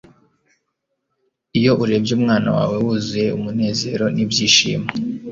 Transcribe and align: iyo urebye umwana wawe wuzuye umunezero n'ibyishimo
iyo 1.57 1.71
urebye 1.83 2.11
umwana 2.19 2.49
wawe 2.57 2.75
wuzuye 2.83 3.27
umunezero 3.37 4.05
n'ibyishimo 4.15 4.87